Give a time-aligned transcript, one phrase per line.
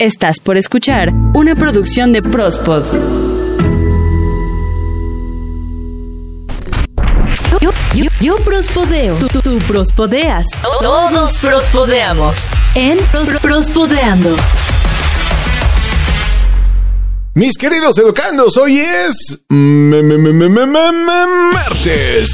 [0.00, 2.84] Estás por escuchar una producción de Prospod.
[7.62, 9.16] Yo, yo, yo prospodeo.
[9.16, 10.48] Tú, tú, tú prospodeas.
[10.82, 12.50] Todos prospodeamos.
[12.74, 14.36] En Pros- Prospodeando.
[17.36, 20.74] Mis queridos educandos, hoy es martes,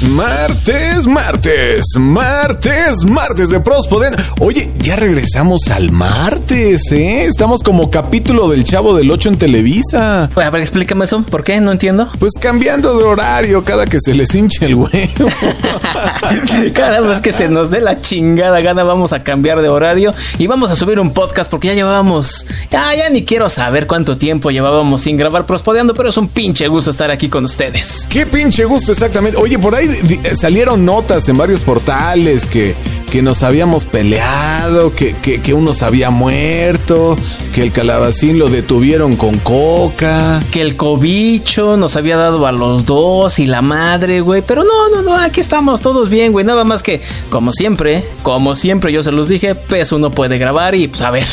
[0.01, 4.13] martes, martes, martes, martes de Prospoden.
[4.39, 7.25] Oye, ya regresamos al martes, ¿eh?
[7.25, 10.29] Estamos como capítulo del Chavo del 8 en Televisa.
[10.33, 11.21] A ver, explícame eso.
[11.23, 11.59] ¿Por qué?
[11.59, 12.07] No entiendo.
[12.17, 14.93] Pues cambiando de horario cada que se les hinche el huevo.
[16.73, 20.47] Cada vez que se nos dé la chingada gana vamos a cambiar de horario y
[20.47, 24.49] vamos a subir un podcast porque ya llevábamos, ya, ya ni quiero saber cuánto tiempo
[24.49, 28.07] llevábamos sin grabar prospodeando, pero es un pinche gusto estar aquí con ustedes.
[28.09, 29.37] Qué pinche gusto exactamente.
[29.37, 29.87] Oye, por ahí
[30.35, 32.75] salieron notas en varios portales que,
[33.13, 37.15] que nos habíamos peleado, que, que, que uno se había muerto,
[37.53, 40.41] que el calabacín lo detuvieron con coca.
[40.49, 44.41] Que el cobicho nos había dado a los dos y la madre, güey.
[44.41, 46.43] Pero no, no, no, aquí estamos todos bien, güey.
[46.43, 50.73] Nada más que, como siempre, como siempre yo se los dije, pues uno puede grabar
[50.73, 51.27] y pues a ver,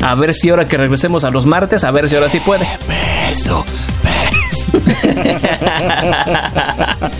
[0.00, 2.66] a ver si ahora que regresemos a los martes, a ver si ahora sí puede.
[3.28, 3.66] Beso,
[4.02, 4.78] beso.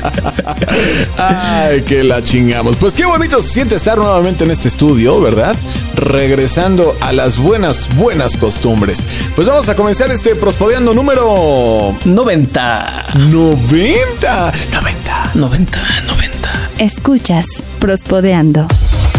[1.16, 2.76] Ay, que la chingamos.
[2.76, 5.56] Pues qué bonito se siente estar nuevamente en este estudio, ¿verdad?
[5.94, 9.04] Regresando a las buenas, buenas costumbres.
[9.34, 13.06] Pues vamos a comenzar este prospodeando número 90.
[13.28, 14.52] 90.
[14.72, 15.30] 90.
[15.34, 16.70] 90, 90.
[16.78, 17.46] Escuchas
[17.78, 18.66] Prospodeando.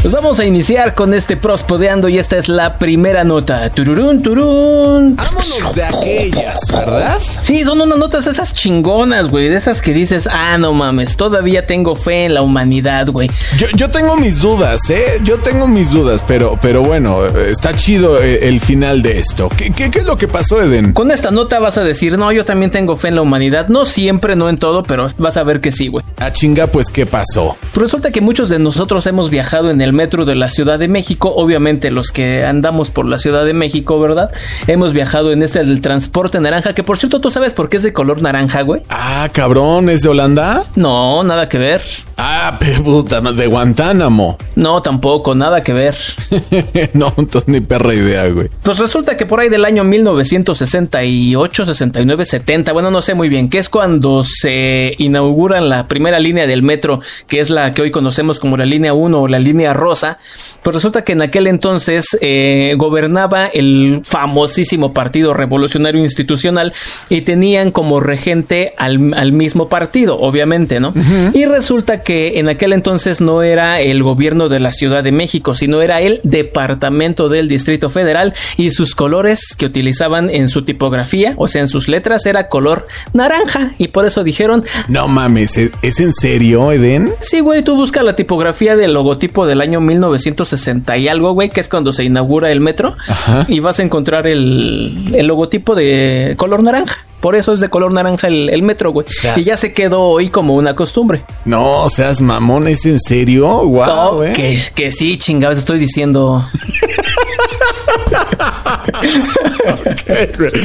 [0.02, 3.70] Pues vamos a iniciar con este prospodeando y esta es la primera nota.
[3.70, 5.18] Tururún, turún.
[5.18, 7.18] Vámonos de aquellas, ¿verdad?
[7.42, 9.50] Sí, son unas notas esas chingonas, güey.
[9.50, 13.30] De esas que dices, ah, no mames, todavía tengo fe en la humanidad, güey.
[13.58, 15.20] Yo, yo tengo mis dudas, ¿eh?
[15.26, 19.50] Yo tengo mis dudas, pero, pero bueno, está chido el, el final de esto.
[19.50, 20.94] ¿Qué, qué, qué es lo que pasó, Eden?
[20.94, 23.68] Con esta nota vas a decir, no, yo también tengo fe en la humanidad.
[23.68, 26.06] No siempre, no en todo, pero vas a ver que sí, güey.
[26.20, 27.58] A chinga, pues, ¿qué pasó?
[27.74, 30.88] Pues Resulta que muchos de nosotros hemos viajado en el metro de la Ciudad de
[30.88, 34.32] México, obviamente los que andamos por la Ciudad de México, ¿verdad?
[34.68, 37.84] Hemos viajado en este del transporte naranja, que por cierto, ¿tú sabes por qué es
[37.84, 38.82] de color naranja, güey?
[38.90, 40.64] Ah, cabrón, ¿es de Holanda?
[40.76, 41.82] No, nada que ver.
[42.18, 44.38] Ah, pe puta, de Guantánamo.
[44.56, 45.96] No, tampoco, nada que ver.
[46.94, 48.50] no, entonces ni perra idea, güey.
[48.64, 53.50] Pues resulta que por ahí del año 1968, 69, 70, bueno, no sé muy bien,
[53.50, 57.92] que es cuando se inaugura la primera línea del metro, que es la que hoy
[57.92, 60.18] conocemos como la línea 1 o la línea rosa,
[60.64, 66.74] pues resulta que en aquel entonces eh, gobernaba el famosísimo Partido Revolucionario Institucional
[67.10, 70.94] y tenían como regente al, al mismo partido, obviamente, ¿no?
[71.34, 75.56] Y resulta que en aquel entonces no era el gobierno de la Ciudad de México,
[75.56, 81.34] sino era el departamento del Distrito Federal y sus colores que utilizaban en su tipografía,
[81.38, 85.72] o sea, en sus letras, era color naranja y por eso dijeron, No mames, ¿es,
[85.82, 87.14] es en serio, Eden?
[87.22, 91.60] sí, güey, tú busca la tipografía del logotipo del año 1960 y algo, güey, que
[91.62, 93.46] es cuando se inaugura el metro Ajá.
[93.48, 96.96] y vas a encontrar el, el logotipo de color naranja.
[97.22, 99.06] Por eso es de color naranja el, el metro, güey.
[99.36, 101.24] Y ya se quedó hoy como una costumbre.
[101.44, 103.48] No, seas mamón, ¿es en serio?
[103.66, 104.34] Wow, No, güey.
[104.34, 106.44] que, que sí, chingados, estoy diciendo.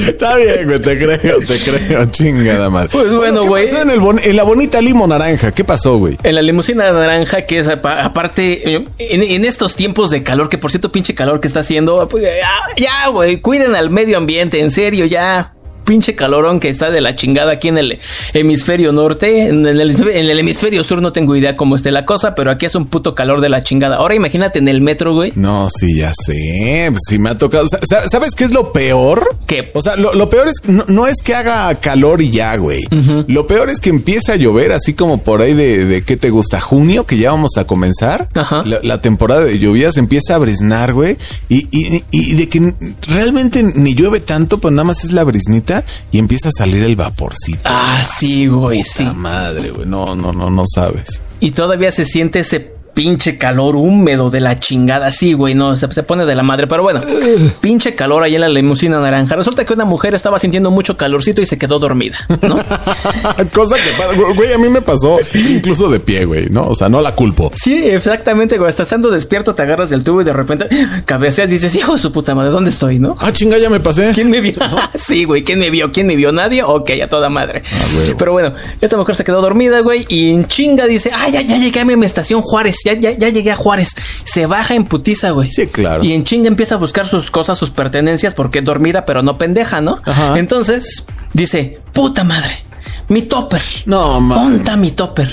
[0.08, 2.88] Está bien, güey, te creo, te creo, chingada madre.
[2.92, 3.66] Pues bueno, ¿qué güey.
[3.68, 6.18] pasó En, el bon- en la bonita limo naranja, ¿qué pasó, güey?
[6.22, 10.48] En la limusina naranja, que es apa- aparte, eh, en, en estos tiempos de calor,
[10.48, 14.16] que por cierto, pinche calor que está haciendo, pues, ya, ya, güey, cuiden al medio
[14.18, 15.53] ambiente, en serio, ya.
[15.84, 17.98] Pinche calorón que está de la chingada aquí en el
[18.32, 19.46] hemisferio norte.
[19.46, 22.66] En el, en el hemisferio sur no tengo idea cómo esté la cosa, pero aquí
[22.66, 23.96] es un puto calor de la chingada.
[23.96, 25.32] Ahora imagínate en el metro, güey.
[25.36, 26.86] No, sí, ya sé.
[26.90, 27.66] pues, Sí me ha tocado.
[27.68, 29.36] Sa- sa- ¿Sabes qué es lo peor?
[29.46, 29.70] ¿Qué?
[29.74, 32.82] O sea, lo, lo peor es no, no es que haga calor y ya, güey.
[33.28, 36.30] Lo peor es que empieza a llover así como por ahí de, de ¿qué te
[36.30, 36.60] gusta?
[36.60, 38.28] Junio, que ya vamos a comenzar.
[38.34, 38.62] Ajá.
[38.64, 41.16] La, la temporada de lluvias empieza a brisnar, güey.
[41.48, 42.74] Y, y, y de que
[43.08, 45.24] realmente ni llueve tanto, pues nada más es la
[46.12, 47.60] y empieza a salir el vaporcito.
[47.64, 49.04] Ah, sí, güey, sí.
[49.04, 49.86] Madre, güey.
[49.86, 51.22] No, no, no, no sabes.
[51.40, 55.10] Y todavía se siente ese pinche calor húmedo de la chingada.
[55.10, 56.66] Sí, güey, no, se, se pone de la madre.
[56.66, 57.02] Pero bueno,
[57.60, 59.36] pinche calor ahí en la limusina naranja.
[59.36, 62.56] Resulta que una mujer estaba sintiendo mucho calorcito y se quedó dormida, ¿no?
[63.52, 66.68] Cosa que, güey, a mí me pasó incluso de pie, güey, ¿no?
[66.68, 67.50] O sea, no la culpo.
[67.52, 68.68] Sí, exactamente, güey.
[68.68, 70.68] Hasta estando despierto te agarras del tubo y de repente
[71.04, 73.16] cabeceas y dices, hijo de su puta madre, ¿dónde estoy, no?
[73.18, 74.12] Ah, chinga, ya me pasé.
[74.14, 74.54] ¿Quién me vio?
[74.94, 75.90] sí, güey, ¿quién me vio?
[75.92, 76.32] ¿Quién me vio?
[76.32, 76.62] ¿Nadie?
[76.62, 77.62] Ok, a toda madre.
[77.94, 78.14] güey.
[78.16, 81.58] Pero bueno, esta mujer se quedó dormida, güey, y en chinga dice, ah, ya, ya
[81.58, 83.94] llegué a mi estación Juárez ya, ya, ya llegué a Juárez.
[84.24, 85.50] Se baja en putiza, güey.
[85.50, 86.04] Sí, claro.
[86.04, 89.38] Y en chinga empieza a buscar sus cosas, sus pertenencias, porque es dormida, pero no
[89.38, 90.00] pendeja, ¿no?
[90.04, 90.38] Ajá.
[90.38, 92.62] Entonces dice, puta madre,
[93.08, 93.60] mi topper.
[93.86, 95.28] No, ma- Ponta mi topper.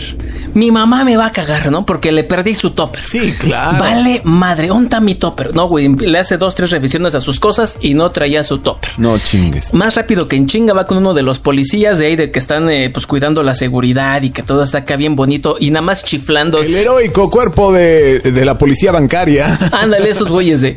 [0.54, 1.86] Mi mamá me va a cagar, ¿no?
[1.86, 3.06] Porque le perdí su topper.
[3.06, 3.78] Sí, claro.
[3.80, 5.56] Vale madre, onta mi topper.
[5.56, 8.92] No, güey, le hace dos, tres revisiones a sus cosas y no traía su topper.
[8.98, 9.74] No chingues.
[9.74, 12.40] Más rápido que en chinga va con uno de los policías de ahí de que
[12.40, 15.82] están eh, pues cuidando la seguridad y que todo está acá bien bonito y nada
[15.84, 16.60] más chiflando.
[16.62, 19.58] El heroico cuerpo de, de la policía bancaria.
[19.72, 20.76] Ándale, esos güeyes de.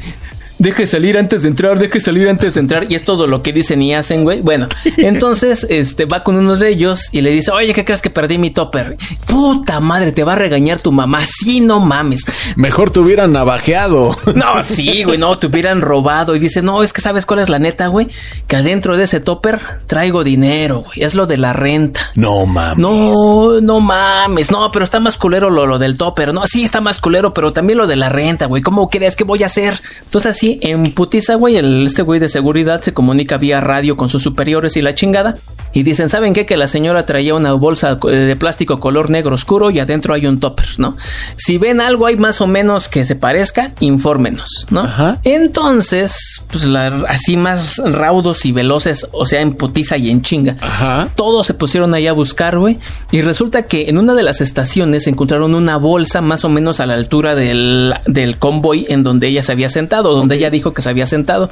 [0.58, 2.86] Deje salir antes de entrar, deje salir antes de entrar.
[2.90, 4.40] Y es todo lo que dicen y hacen, güey.
[4.40, 8.10] Bueno, entonces este va con uno de ellos y le dice: Oye, ¿qué crees que
[8.10, 8.96] perdí mi topper?
[9.26, 11.24] Puta madre, te va a regañar tu mamá.
[11.26, 12.24] Sí, no mames.
[12.56, 14.16] Mejor te hubieran navajeado.
[14.34, 16.34] No, sí, güey, no, te hubieran robado.
[16.34, 18.08] Y dice: No, es que sabes cuál es la neta, güey.
[18.48, 21.02] Que adentro de ese topper traigo dinero, güey.
[21.02, 22.10] Es lo de la renta.
[22.16, 22.78] No mames.
[22.78, 26.80] No, no mames, no, pero está más culero lo, lo del topper, no, sí está
[26.80, 29.80] más culero, pero también lo de la renta, güey, ¿cómo crees que voy a hacer?
[30.04, 34.22] Entonces en putiza, güey, el, este güey de seguridad se comunica vía radio con sus
[34.22, 35.36] superiores y la chingada,
[35.74, 36.46] y dicen, ¿saben qué?
[36.46, 40.26] Que la señora traía una bolsa eh, de plástico color negro oscuro y adentro hay
[40.26, 40.96] un topper, ¿no?
[41.36, 44.80] Si ven algo ahí más o menos que se parezca, infórmenos, ¿no?
[44.82, 45.18] Ajá.
[45.24, 50.56] Entonces, pues la- así más raudos y veloces, o sea, en putiza y en chinga.
[50.60, 51.08] Ajá.
[51.14, 52.78] Todos se pusieron ahí a buscar, güey.
[53.12, 56.86] Y resulta que en una de las estaciones encontraron una bolsa más o menos a
[56.86, 60.82] la altura del, del convoy en donde ella se había sentado, donde ella dijo que
[60.82, 61.50] se había sentado.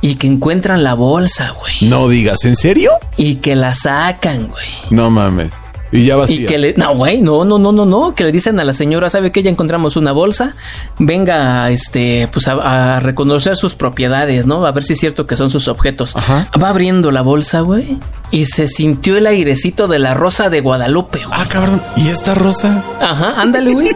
[0.00, 1.74] Y que encuentran la bolsa, güey.
[1.90, 2.92] No digas, ¿en serio?
[3.16, 4.66] Y que la sacan, güey.
[4.90, 5.52] No mames.
[5.92, 6.40] Y ya vacía.
[6.40, 6.74] Y que le.
[6.74, 8.14] No, güey, no, no, no, no, no.
[8.14, 10.56] Que le dicen a la señora, ¿sabe que ya encontramos una bolsa?
[10.98, 14.64] Venga, este, pues a, a reconocer sus propiedades, ¿no?
[14.64, 16.16] A ver si es cierto que son sus objetos.
[16.16, 16.46] Ajá.
[16.60, 17.98] Va abriendo la bolsa, güey.
[18.32, 21.38] Y se sintió el airecito de la rosa de Guadalupe, güey.
[21.38, 21.80] Ah, cabrón.
[21.96, 22.82] ¿Y esta rosa?
[22.98, 23.90] Ajá, ándale, güey.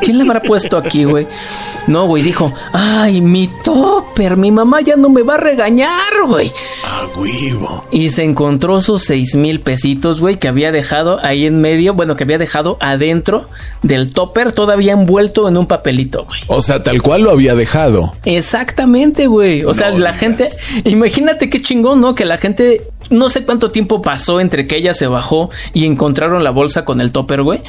[0.00, 1.26] ¿Quién le habrá puesto aquí, güey?
[1.88, 5.90] No, güey, dijo, ay, mi topper, mi mamá ya no me va a regañar,
[6.28, 6.52] güey.
[6.84, 7.84] Ah, huevo.
[7.90, 12.14] Y se encontró sus seis mil pesitos, güey, que había dejado ahí en medio, bueno,
[12.14, 13.48] que había dejado adentro
[13.82, 16.40] del topper, todavía envuelto en un papelito, güey.
[16.46, 18.14] O sea, tal cual lo había dejado.
[18.24, 19.64] Exactamente, güey.
[19.64, 20.18] O sea, la digas.
[20.18, 20.48] gente,
[20.84, 22.14] imagínate qué chingón, ¿no?
[22.14, 26.42] Que la gente, no sé cuánto tiempo pasó entre que ella se bajó y encontraron
[26.42, 27.60] la bolsa con el topper, güey.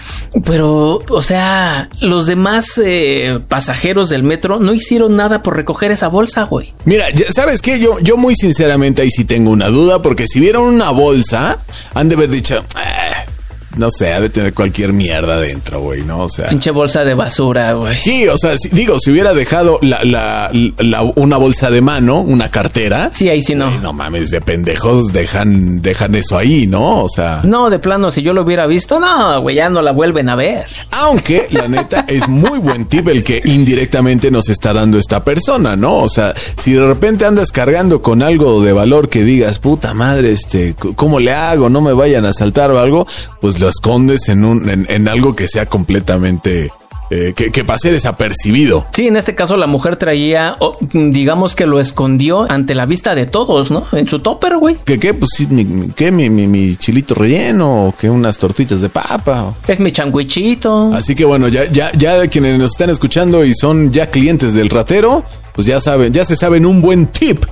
[0.46, 6.08] Pero, o sea, los demás eh, pasajeros del metro no hicieron nada por recoger esa
[6.08, 6.74] bolsa, güey.
[6.86, 7.80] Mira, ¿sabes qué?
[7.80, 11.60] Yo, yo muy sinceramente ahí sí tengo una duda, porque si vieron una bolsa,
[11.94, 13.31] han de haber dicho, "Eh,
[13.78, 16.20] no sé, ha de tener cualquier mierda dentro, güey, ¿no?
[16.22, 16.48] O sea.
[16.48, 18.00] Pinche bolsa de basura, güey.
[18.02, 22.20] Sí, o sea, si- digo, si hubiera dejado la, la- la- una bolsa de mano,
[22.22, 23.10] una cartera.
[23.14, 23.72] Sí, ahí sí no.
[23.80, 27.04] no mames, de pendejos dejan, dejan eso ahí, ¿no?
[27.04, 27.42] O sea.
[27.44, 30.36] No, de plano, si yo lo hubiera visto, no, güey, ya no la vuelven a
[30.36, 30.66] ver.
[30.92, 35.76] Aunque, la neta, es muy buen tip el que indirectamente nos está dando esta persona,
[35.76, 35.98] ¿no?
[36.00, 40.32] O sea, si de repente andas cargando con algo de valor que digas, puta madre,
[40.32, 41.70] este, ¿cómo le hago?
[41.70, 43.08] No me vayan a asaltar o algo,
[43.40, 46.72] pues lo escondes en un, en, en algo que sea completamente,
[47.10, 48.86] eh, que, que pase desapercibido.
[48.94, 50.58] Sí, en este caso la mujer traía,
[50.94, 53.86] digamos que lo escondió ante la vista de todos, ¿no?
[53.92, 54.78] En su topper, güey.
[54.86, 55.14] ¿Qué qué?
[55.14, 56.12] Pues sí, mi, mi- ¿qué?
[56.12, 59.44] Mi, mi, mi chilito relleno o que unas tortitas de papa.
[59.44, 60.92] o- Es mi changuichito.
[60.94, 64.70] Así que bueno, ya, ya, ya quienes nos están escuchando y son ya clientes del
[64.70, 65.24] ratero,
[65.54, 67.44] pues ya saben, ya se saben un buen tip,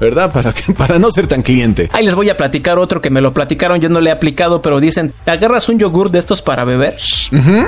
[0.00, 0.32] ¿verdad?
[0.32, 1.88] Para que, para no ser tan cliente.
[1.92, 4.60] Ahí les voy a platicar otro que me lo platicaron, yo no le he aplicado,
[4.60, 6.96] pero dicen, agarras un yogur de estos para beber,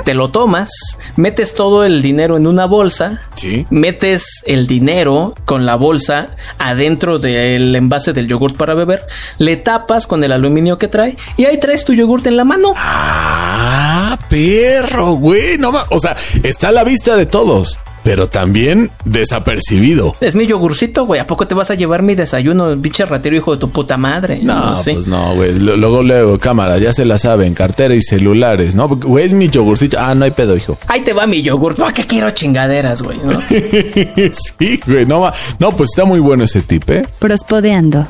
[0.05, 0.69] te lo tomas,
[1.15, 3.65] metes todo el dinero en una bolsa, Sí.
[3.69, 9.05] metes el dinero con la bolsa adentro del envase del yogur para beber,
[9.37, 12.73] le tapas con el aluminio que trae y ahí traes tu yogurt en la mano.
[12.75, 15.57] Ah, perro, güey.
[15.57, 20.15] No o sea, está a la vista de todos, pero también desapercibido.
[20.21, 21.19] Es mi yogurcito, güey.
[21.19, 24.39] ¿A poco te vas a llevar mi desayuno, pinche ratero hijo de tu puta madre?
[24.41, 24.93] No, Sí.
[24.93, 25.59] pues no, güey.
[25.59, 28.87] Luego, luego, cámara, ya se la saben, cartera y celulares, ¿no?
[28.87, 29.97] Güey, es mi yogurcito.
[29.99, 30.77] Ah, no hay pedo, hijo.
[30.87, 31.75] Ahí te va mi yogur.
[31.75, 33.17] ¿Para qué quiero chingaderas, güey?
[33.17, 33.41] ¿no?
[34.59, 37.05] sí, güey, no, no, pues está muy bueno ese tip, ¿eh?
[37.19, 38.07] Prospodeando.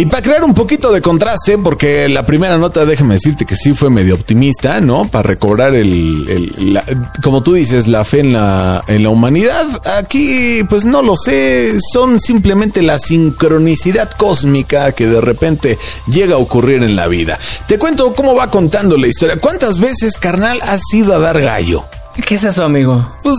[0.00, 3.74] Y para crear un poquito de contraste, porque la primera nota, déjame decirte que sí
[3.74, 5.06] fue medio optimista, ¿no?
[5.10, 6.84] Para recobrar el, el- la-
[7.22, 9.66] como tú dices, la fe en la, en la humanidad.
[9.98, 16.38] Aquí, pues no lo sé, son simplemente la sincronicidad cósmica que de repente llega a
[16.38, 17.38] ocurrir en la vida.
[17.68, 19.36] Te cuento cómo va contando la historia.
[19.38, 21.84] ¿Cuántas veces, carnal, has ido a dar gallo?
[22.26, 23.06] ¿Qué es eso, amigo?
[23.22, 23.36] Pues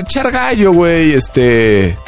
[0.00, 1.98] echar gallo, güey, este...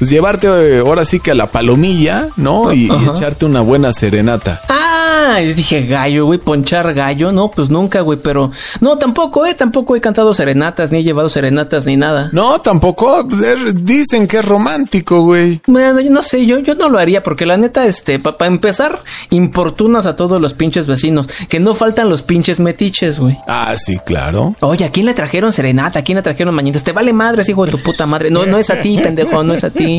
[0.00, 2.72] Pues llevarte eh, ahora sí que a la palomilla, ¿no?
[2.72, 4.60] Y, y echarte una buena serenata.
[4.68, 7.30] Ah, Ah, y dije gallo, güey, ponchar gallo.
[7.30, 11.28] No, pues nunca, güey, pero no, tampoco, eh, tampoco he cantado serenatas, ni he llevado
[11.28, 12.30] serenatas, ni nada.
[12.32, 13.20] No, tampoco.
[13.44, 15.60] Er, dicen que es romántico, güey.
[15.66, 19.04] Bueno, yo no sé, yo, yo no lo haría porque la neta, este, para empezar,
[19.30, 23.36] importunas a todos los pinches vecinos, que no faltan los pinches metiches, güey.
[23.46, 24.56] Ah, sí, claro.
[24.60, 26.00] Oye, ¿a quién le trajeron serenata?
[26.00, 26.82] ¿A quién le trajeron mañanitas?
[26.82, 28.30] Te vale madres, hijo de tu puta madre.
[28.30, 29.89] No, no es a ti, pendejo, no es a ti.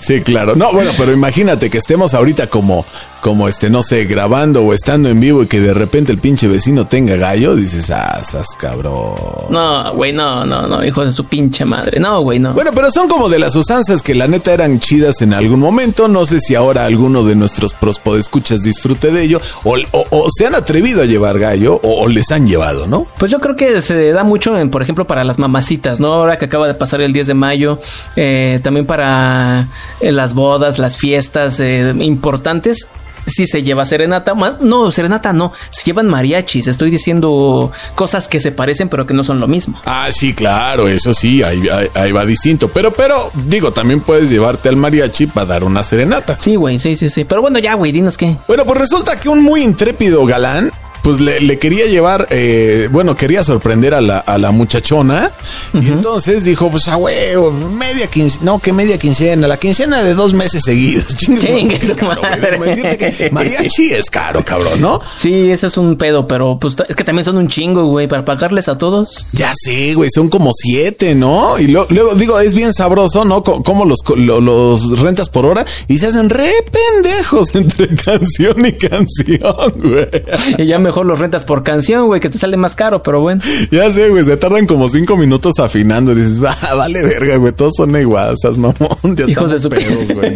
[0.00, 0.56] Sí, claro.
[0.56, 2.84] No, bueno, pero imagínate que estemos ahorita como,
[3.20, 6.48] como este, no sé, grabando o estando en vivo y que de repente el pinche
[6.48, 9.14] vecino tenga gallo, dices, ah, estás cabrón.
[9.50, 12.00] No, güey, no, no, no, hijo de su pinche madre.
[12.00, 12.52] No, güey, no.
[12.52, 16.08] Bueno, pero son como de las usanzas que la neta eran chidas en algún momento.
[16.08, 20.54] No sé si ahora alguno de nuestros prospodescuchas disfrute de ello o, o, se han
[20.54, 23.06] atrevido a llevar gallo o, les han llevado, ¿no?
[23.18, 26.14] Pues yo creo que se da mucho, en, por ejemplo, para las mamacitas, ¿no?
[26.14, 27.78] Ahora que acaba de pasar el 10 de mayo,
[28.16, 29.68] eh, también para
[30.00, 32.88] eh, las bodas, las fiestas eh, importantes
[33.26, 38.52] si se lleva serenata, no, serenata no, se llevan mariachis, estoy diciendo cosas que se
[38.52, 39.80] parecen pero que no son lo mismo.
[39.84, 44.76] Ah, sí, claro, eso sí, ahí, va distinto, pero, pero, digo, también puedes llevarte al
[44.76, 46.36] mariachi para dar una serenata.
[46.38, 48.36] Sí, güey, sí, sí, sí, pero bueno, ya, güey, dinos qué.
[48.46, 50.70] Bueno, pues resulta que un muy intrépido galán
[51.02, 55.30] pues le, quería llevar, eh, bueno, quería sorprender a la, a la muchachona.
[55.72, 60.14] Y entonces dijo, pues a huevo, media quincena, no, que media quincena, la quincena de
[60.14, 61.16] dos meses seguidos.
[61.16, 61.78] Chingue,
[63.30, 65.00] mariachi es caro, cabrón, ¿no?
[65.16, 68.24] Sí, ese es un pedo, pero pues es que también son un chingo, güey, para
[68.24, 69.26] pagarles a todos.
[69.32, 71.58] Ya sé, güey, son como siete, ¿no?
[71.58, 73.42] Y luego, digo, es bien sabroso, ¿no?
[73.42, 79.72] Como los, los rentas por hora y se hacen re pendejos entre canción y canción,
[79.76, 80.08] güey.
[80.58, 83.20] Y ya me mejor los rentas por canción, güey, que te sale más caro, pero
[83.20, 83.40] bueno.
[83.70, 86.16] Ya sé, güey, se tardan como cinco minutos afinando.
[86.16, 89.16] Dices, va, vale verga, güey, todos son igual, esas mamón.
[89.28, 90.34] Hijos de su pedos, güey.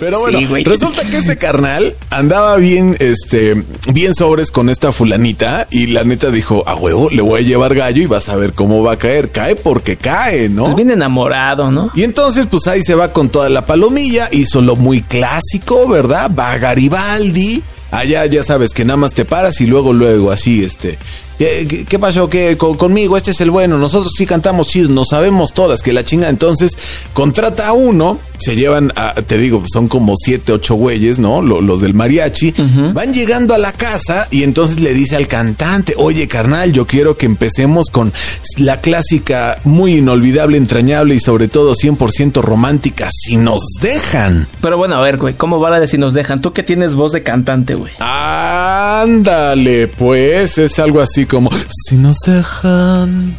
[0.00, 3.62] Pero bueno, resulta que este carnal andaba bien, este,
[3.92, 7.76] bien sobres con esta fulanita y la neta dijo, a huevo, le voy a llevar
[7.76, 9.30] gallo y vas a ver cómo va a caer.
[9.30, 10.64] Cae porque cae, ¿no?
[10.64, 11.92] Pues bien enamorado, ¿no?
[11.94, 16.32] Y entonces, pues ahí se va con toda la palomilla, hizo lo muy clásico, ¿verdad?
[16.36, 20.62] Va a Garibaldi Allá ya sabes que nada más te paras y luego, luego, así,
[20.62, 20.98] este,
[21.38, 22.28] ¿Qué, pasó?
[22.28, 23.16] ¿Qué, conmigo?
[23.16, 23.78] Este es el bueno.
[23.78, 24.88] Nosotros sí cantamos chido.
[24.88, 26.28] No sabemos todas que la chinga.
[26.28, 26.76] Entonces,
[27.12, 28.18] contrata a uno.
[28.38, 31.42] Se llevan, a, te digo, son como siete, ocho güeyes, ¿no?
[31.42, 32.54] Los, del mariachi.
[32.92, 37.16] Van llegando a la casa y entonces le dice al cantante, oye, carnal, yo quiero
[37.16, 38.12] que empecemos con
[38.56, 44.46] la clásica muy inolvidable, entrañable y sobre todo 100% romántica, si nos dejan.
[44.60, 46.40] Pero bueno, a ver, güey, ¿cómo va la de si nos dejan?
[46.40, 47.92] Tú que tienes voz de cantante, güey.
[47.98, 51.50] Ándale, pues es algo así como,
[51.86, 53.36] si nos dejan,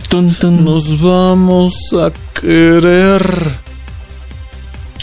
[0.63, 3.69] nos vamos a querer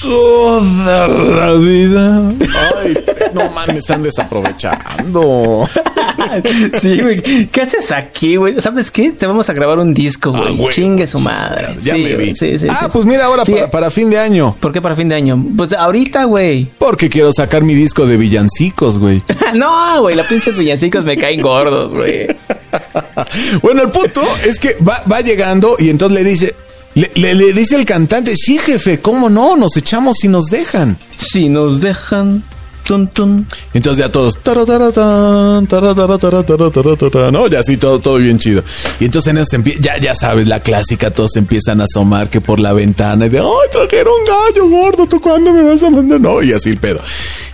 [0.01, 2.33] toda la vida.
[2.77, 2.97] Ay,
[3.33, 5.69] no mames, están desaprovechando.
[6.81, 7.23] sí, güey.
[7.47, 8.61] ¿Qué haces aquí, güey?
[8.61, 9.13] ¿Sabes qué?
[9.13, 10.69] Te vamos a grabar un disco, ah, güey.
[10.69, 11.69] Chingue su madre.
[11.83, 12.33] Ya me vi.
[12.69, 14.57] ah, pues mira, ahora para, para, fin de año.
[14.61, 15.43] ¿Por qué para fin de año?
[15.57, 16.69] Pues ahorita, güey.
[16.79, 19.23] Porque quiero sacar mi disco de villancicos, güey.
[19.55, 22.27] no, güey, los pinches villancicos me caen gordos, güey.
[23.63, 26.55] bueno, el punto es que va, va llegando y entonces le dice,
[26.97, 29.55] le, le, dice el cantante, sí, jefe, ¿cómo no?
[29.57, 30.97] Nos echamos si nos dejan.
[31.17, 32.43] Si nos dejan.
[33.75, 34.39] Entonces ya todos,
[37.33, 38.63] no, ya así todo, todo bien chido.
[39.01, 42.61] Y entonces en eso ya, ya sabes, la clásica, todos empiezan a asomar que por
[42.61, 46.21] la ventana y de, ay, trajeron gallo gordo, ¿tú cuándo me vas a mandar?
[46.21, 47.01] No, y así el pedo.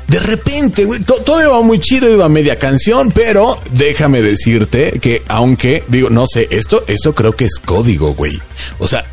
[0.06, 5.82] De repente, güey, todo iba muy chido, iba media canción, pero déjame decirte que aunque,
[5.88, 8.38] digo, no sé, esto, esto creo que es código, güey.
[8.78, 9.06] O sea,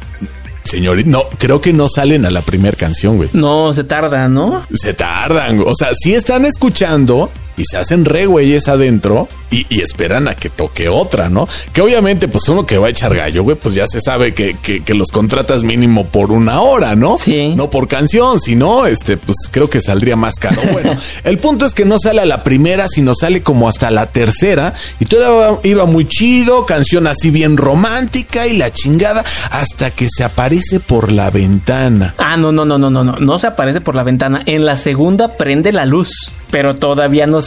[0.63, 3.29] Señorita, no, creo que no salen a la primera canción, güey.
[3.33, 4.63] No, se tardan, ¿no?
[4.73, 10.27] Se tardan, o sea, sí están escuchando y se hacen re güeyes adentro y, esperan
[10.27, 11.47] a que toque otra, ¿no?
[11.73, 14.55] Que obviamente, pues uno que va a echar gallo, güey, pues ya se sabe que,
[14.55, 17.17] que, los contratas mínimo por una hora, ¿no?
[17.17, 17.55] Sí.
[17.55, 20.61] No por canción, sino, este, pues creo que saldría más caro.
[20.71, 24.05] Bueno, el punto es que no sale a la primera, sino sale como hasta la
[24.07, 30.07] tercera y todo iba muy chido, canción así bien romántica y la chingada, hasta que
[30.09, 32.13] se aparece por la ventana.
[32.17, 34.41] Ah, no, no, no, no, no, no, no se aparece por la ventana.
[34.45, 37.41] En la segunda prende la luz, pero todavía no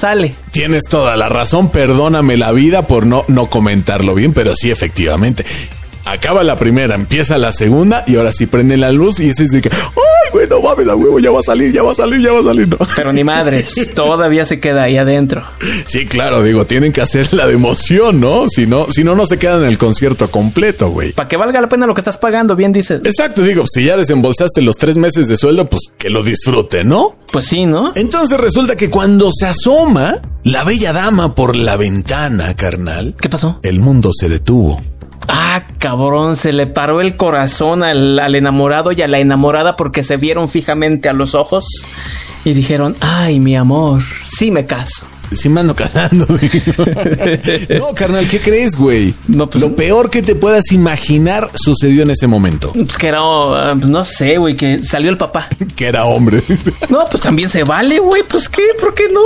[0.51, 5.45] Tienes toda la razón, perdóname la vida por no, no comentarlo bien, pero sí, efectivamente.
[6.05, 9.51] Acaba la primera, empieza la segunda y ahora sí prende la luz y ese es
[9.51, 11.95] de que, ay, güey, no mames, a huevo, ya va a salir, ya va a
[11.95, 12.69] salir, ya va a salir.
[12.69, 12.77] No.
[12.97, 15.43] Pero ni madres, todavía se queda ahí adentro.
[15.87, 18.49] Sí, claro, digo, tienen que hacer la de emoción, ¿no?
[18.49, 21.13] Si no, si no, no se quedan en el concierto completo, güey.
[21.13, 23.01] Para que valga la pena lo que estás pagando, bien dices.
[23.05, 27.17] Exacto, digo, si ya desembolsaste los tres meses de sueldo, pues que lo disfrute, ¿no?
[27.31, 27.93] Pues sí, ¿no?
[27.95, 33.59] Entonces resulta que cuando se asoma la bella dama por la ventana, carnal, ¿Qué pasó?
[33.63, 34.83] el mundo se detuvo.
[35.29, 40.17] Ah, cabrón, se le paró el corazón al, enamorado y a la enamorada porque se
[40.17, 41.65] vieron fijamente a los ojos
[42.45, 45.07] y dijeron, ay, mi amor, sí me caso.
[45.37, 46.27] Sí me ando casando.
[47.79, 49.15] no, carnal, ¿qué crees, güey?
[49.29, 52.73] No, pues- Lo peor que te puedas imaginar sucedió en ese momento.
[52.73, 55.49] Pues que era, ah, pues no sé, güey, que salió el papá.
[55.77, 56.43] Que era hombre.
[56.91, 59.21] No, pues también se vale, güey, pues qué, ¿por qué no?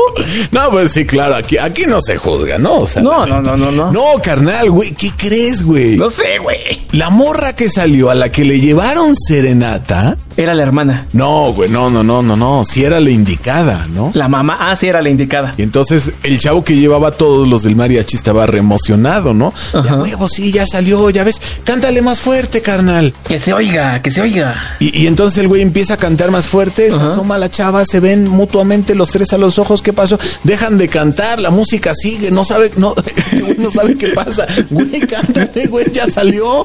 [0.53, 2.81] No, pues sí, claro, aquí, aquí no se juzga, ¿no?
[2.81, 3.91] O sea, No, no, no, no, no.
[3.91, 5.97] No, carnal, güey, ¿qué crees, güey?
[5.97, 6.57] No sé, güey.
[6.93, 10.17] La morra que salió a la que le llevaron serenata.
[10.37, 11.07] Era la hermana.
[11.13, 12.63] No, güey, no, no, no, no, no.
[12.65, 14.11] Sí era la indicada, ¿no?
[14.15, 15.55] La mamá, ah, sí, era la indicada.
[15.57, 19.53] Y entonces el chavo que llevaba a todos los del mariachi estaba re emocionado, ¿no?
[19.73, 19.97] Ya Ajá.
[19.97, 21.41] huevo, sí, ya salió, ya ves.
[21.65, 23.15] Cántale más fuerte, carnal.
[23.29, 24.77] Que se oiga, que se oiga.
[24.81, 28.01] Y, y entonces el güey empieza a cantar más fuerte, se asoma la chava, se
[28.01, 30.19] ven mutuamente los tres a los ojos, ¿qué pasó?
[30.45, 34.47] Dejan de cantar, la música sigue, no sabe, no, este güey no sabe qué pasa.
[34.71, 36.65] Güey, cántale, güey, ya salió.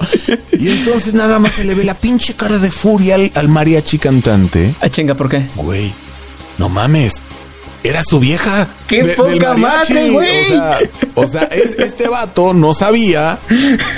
[0.51, 3.97] Y entonces nada más se le ve la pinche cara de furia al, al mariachi
[3.97, 4.75] cantante.
[4.81, 5.47] Ah, chinga, ¿por qué?
[5.55, 5.93] Güey,
[6.57, 7.21] no mames.
[7.83, 8.67] Era su vieja.
[8.91, 10.41] ¡Qué de- poca madre, güey!
[10.41, 10.79] O sea,
[11.15, 13.39] o sea, es- este vato no sabía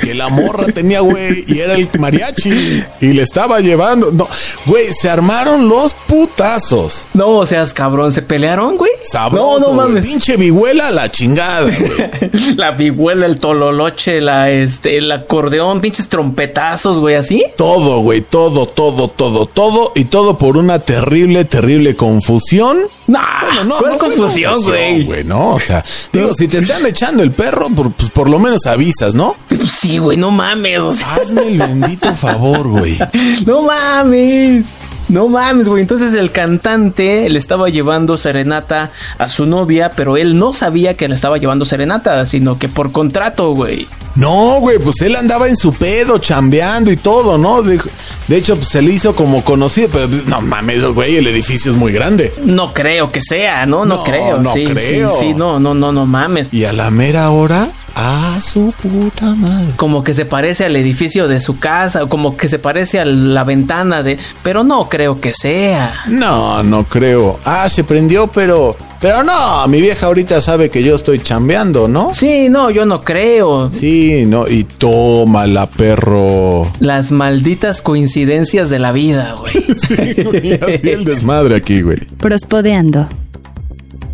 [0.01, 4.11] que la morra tenía güey y era el mariachi y le estaba llevando.
[4.11, 4.27] No,
[4.65, 7.07] güey, se armaron los putazos.
[7.13, 8.91] No seas cabrón, ¿se pelearon, güey?
[9.03, 9.59] Sabroso.
[9.59, 10.05] No, no mames.
[10.05, 12.53] Pinche vihuela a la chingada, güey.
[12.55, 17.43] La vihuela, el tololoche, la, este, el acordeón, pinches trompetazos, güey, así.
[17.57, 22.79] Todo, güey, todo, todo, todo, todo y todo por una terrible, terrible confusión.
[23.07, 23.21] Nah,
[23.55, 24.82] Bueno, ¿cuál fue confusión, güey?
[25.25, 28.65] No, o sea, digo, si te están echando el perro, por, pues por lo menos
[28.65, 29.35] avisas, ¿no?
[29.67, 32.97] Sí, güey, no mames, o sea, Hazme el bendito favor, güey.
[33.45, 34.65] no mames.
[35.13, 35.81] No mames, güey.
[35.81, 41.07] Entonces el cantante le estaba llevando serenata a su novia, pero él no sabía que
[41.07, 43.87] le estaba llevando serenata, sino que por contrato, güey.
[44.15, 47.61] No, güey, pues él andaba en su pedo, chambeando y todo, ¿no?
[47.61, 47.79] De,
[48.27, 51.71] de hecho, pues se le hizo como conocido, pero pues, no mames, güey, el edificio
[51.71, 52.33] es muy grande.
[52.43, 53.85] No creo que sea, ¿no?
[53.85, 54.39] No, No, creo.
[54.39, 55.09] no sí, creo.
[55.11, 56.49] sí, sí, no, no, no, no mames.
[56.53, 59.73] Y a la mera hora, a su puta madre.
[59.75, 63.05] Como que se parece al edificio de su casa, o como que se parece a
[63.05, 64.17] la ventana de...
[64.43, 66.03] Pero no creo que sea.
[66.07, 67.39] No, no creo.
[67.45, 68.75] Ah, se prendió, pero...
[68.99, 72.13] Pero no, mi vieja ahorita sabe que yo estoy chambeando, ¿no?
[72.13, 73.69] Sí, no, yo no creo.
[73.69, 76.71] Sí, no, y tómala, perro.
[76.79, 79.53] Las malditas coincidencias de la vida, güey.
[80.43, 81.97] Y así el desmadre aquí, güey.
[82.17, 83.09] Prospodeando.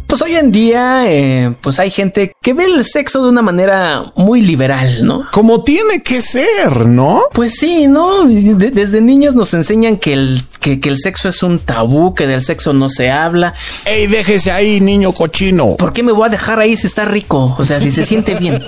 [0.10, 4.04] Pues hoy en día, eh, pues hay gente que ve el sexo de una manera
[4.16, 5.24] muy liberal, ¿no?
[5.32, 7.22] Como tiene que ser, ¿no?
[7.32, 8.24] Pues sí, ¿no?
[8.26, 12.26] De- desde niños nos enseñan que el, que, que el sexo es un tabú, que
[12.26, 13.54] del sexo no se habla.
[13.86, 15.76] Ey, déjese ahí, niño cochino.
[15.76, 17.56] ¿Por qué me voy a dejar ahí si está rico?
[17.60, 18.64] O sea, si se siente bien.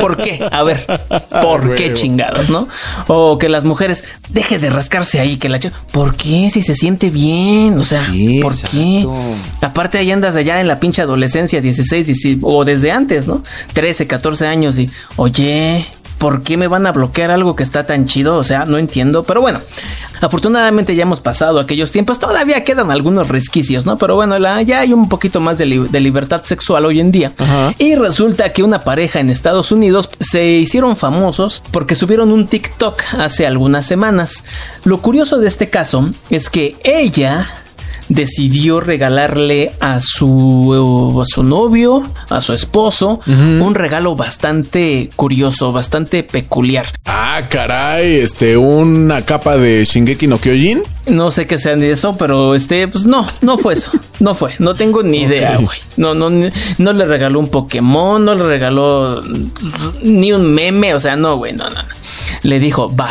[0.00, 0.40] ¿Por qué?
[0.50, 0.86] A ver,
[1.42, 2.68] ¿por qué chingados, no?
[3.06, 5.78] O que las mujeres deje de rascarse ahí, que la chica.
[5.92, 6.48] ¿Por qué?
[6.50, 7.78] Si se siente bien.
[7.78, 9.06] O sea, Sí, ¿por qué?
[9.76, 13.42] Aparte, ahí andas allá en la pinche adolescencia, 16, 17, o desde antes, ¿no?
[13.74, 15.84] 13, 14 años y, oye.
[16.16, 18.38] ¿Por qué me van a bloquear algo que está tan chido?
[18.38, 19.24] O sea, no entiendo.
[19.24, 19.58] Pero bueno,
[20.22, 22.18] afortunadamente ya hemos pasado aquellos tiempos.
[22.18, 23.98] Todavía quedan algunos resquicios, ¿no?
[23.98, 27.12] Pero bueno, la- ya hay un poquito más de, li- de libertad sexual hoy en
[27.12, 27.32] día.
[27.36, 27.74] Ajá.
[27.78, 33.02] Y resulta que una pareja en Estados Unidos se hicieron famosos porque subieron un TikTok
[33.18, 34.44] hace algunas semanas.
[34.84, 37.46] Lo curioso de este caso es que ella
[38.08, 46.22] decidió regalarle a su, a su novio, a su esposo, un regalo bastante curioso, bastante
[46.22, 46.86] peculiar.
[47.04, 50.82] Ah, caray, este, una capa de Shingeki no Kyojin.
[51.06, 53.90] No sé qué sean de eso, pero este, pues no, no fue eso.
[54.18, 55.78] No fue, no tengo ni idea, güey.
[55.98, 59.22] No, no, ni- no le regaló un Pokémon, no le regaló
[60.02, 61.88] ni un meme, o sea, no, güey, no, no, no.
[62.42, 63.10] Le dijo, va,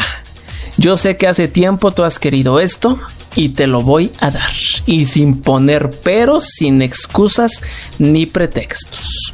[0.78, 2.98] yo sé que hace tiempo tú has querido esto
[3.36, 4.52] y te lo voy a dar.
[4.86, 7.62] Y sin poner peros, sin excusas
[8.00, 9.34] ni pretextos.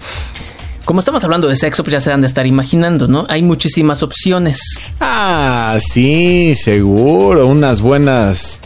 [0.86, 3.26] Como estamos hablando de sexo, pues ya se han de estar imaginando, ¿no?
[3.30, 4.60] Hay muchísimas opciones.
[5.00, 8.60] Ah, sí, seguro, unas buenas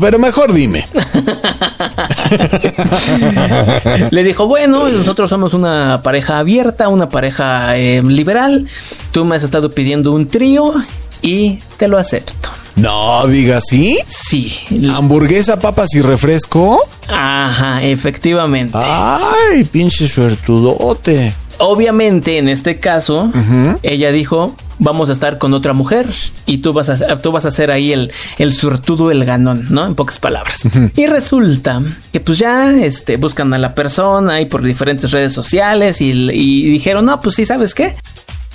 [0.00, 0.84] pero mejor dime.
[4.10, 8.66] Le dijo, bueno, nosotros somos una pareja abierta, una pareja eh, liberal.
[9.12, 10.74] Tú me has estado pidiendo un trío
[11.22, 12.50] y te lo acepto.
[12.76, 13.98] No, diga sí.
[14.06, 14.54] Sí.
[14.90, 16.78] Hamburguesa, papas y refresco.
[17.08, 18.76] Ajá, efectivamente.
[18.80, 21.32] Ay, pinche suertudote.
[21.58, 23.32] Obviamente, en este caso,
[23.82, 26.06] ella dijo, vamos a estar con otra mujer
[26.44, 29.86] y tú vas a, tú vas a ser ahí el, el surtudo, el ganón, ¿no?
[29.86, 30.64] En pocas palabras.
[30.96, 31.80] Y resulta
[32.12, 36.68] que pues ya este, buscan a la persona y por diferentes redes sociales y, y
[36.68, 37.96] dijeron, no, pues sí, ¿sabes qué?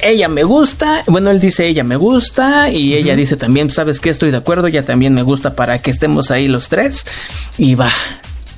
[0.02, 4.10] Ella me gusta, bueno, él dice ella me gusta y ella dice también, sabes que
[4.10, 7.06] estoy de acuerdo, ella también me gusta para que estemos ahí los tres
[7.58, 7.92] y va,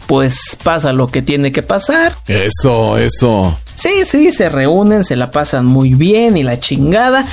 [0.07, 2.15] pues pasa lo que tiene que pasar.
[2.27, 3.57] Eso, eso.
[3.75, 7.25] Sí, sí, se reúnen, se la pasan muy bien y la chingada.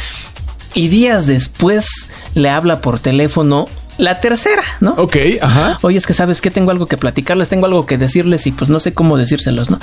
[0.72, 3.68] Y días después le habla por teléfono
[4.00, 4.92] la tercera, ¿no?
[4.96, 5.78] Ok, ajá.
[5.82, 8.70] Oye, es que sabes que tengo algo que platicarles, tengo algo que decirles y pues
[8.70, 9.78] no sé cómo decírselos, ¿no?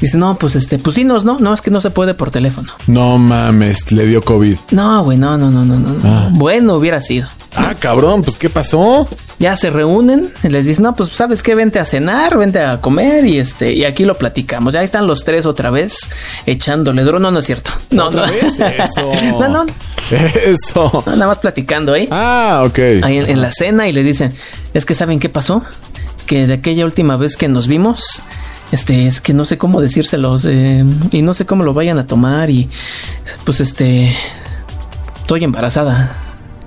[0.00, 1.38] Dice, no, pues este, pues dinos, ¿no?
[1.38, 2.72] No, es que no se puede por teléfono.
[2.86, 4.56] No mames, le dio COVID.
[4.70, 6.00] No, güey, no, no, no, no, no.
[6.04, 6.28] Ah.
[6.32, 7.28] Bueno, hubiera sido.
[7.58, 9.08] Ah, cabrón, pues ¿qué pasó?
[9.38, 12.80] Ya se reúnen y les dicen, no, pues sabes qué, vente a cenar, vente a
[12.80, 14.74] comer y este, y aquí lo platicamos.
[14.74, 16.10] Ya están los tres otra vez
[16.46, 17.18] echándole duro.
[17.18, 17.70] No, no es cierto.
[17.90, 18.32] No, ¿Otra no.
[18.32, 18.58] vez?
[18.58, 19.12] Eso.
[19.38, 19.66] no, no,
[20.10, 21.02] Eso.
[21.06, 22.08] no, nada más platicando ahí.
[22.10, 22.78] Ah, ok.
[23.02, 24.32] ahí en, en la cena y le dicen,
[24.74, 25.62] es que saben qué pasó,
[26.26, 28.22] que de aquella última vez que nos vimos,
[28.72, 32.06] este, es que no sé cómo decírselos eh, y no sé cómo lo vayan a
[32.06, 32.68] tomar y
[33.44, 34.14] pues este,
[35.20, 36.16] estoy embarazada.